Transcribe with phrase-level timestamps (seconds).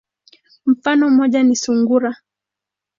[0.65, 2.17] Mfano moja ni sungura.